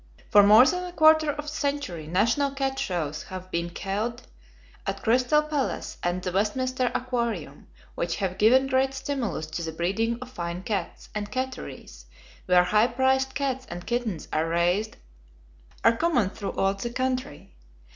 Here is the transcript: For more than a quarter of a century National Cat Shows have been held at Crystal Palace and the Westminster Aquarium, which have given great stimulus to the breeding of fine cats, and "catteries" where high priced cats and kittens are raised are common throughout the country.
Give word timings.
For 0.31 0.41
more 0.41 0.65
than 0.65 0.83
a 0.85 0.91
quarter 0.91 1.31
of 1.31 1.45
a 1.45 1.47
century 1.47 2.07
National 2.07 2.49
Cat 2.49 2.79
Shows 2.79 3.21
have 3.21 3.51
been 3.51 3.71
held 3.75 4.23
at 4.87 5.03
Crystal 5.03 5.43
Palace 5.43 5.97
and 6.01 6.23
the 6.23 6.31
Westminster 6.31 6.91
Aquarium, 6.95 7.67
which 7.93 8.15
have 8.15 8.39
given 8.39 8.65
great 8.65 8.95
stimulus 8.95 9.45
to 9.45 9.61
the 9.61 9.71
breeding 9.71 10.17
of 10.19 10.31
fine 10.31 10.63
cats, 10.63 11.09
and 11.13 11.29
"catteries" 11.31 12.07
where 12.47 12.63
high 12.63 12.87
priced 12.87 13.35
cats 13.35 13.67
and 13.69 13.85
kittens 13.85 14.27
are 14.33 14.47
raised 14.49 14.97
are 15.83 15.95
common 15.95 16.31
throughout 16.31 16.79
the 16.79 16.89
country. 16.89 17.53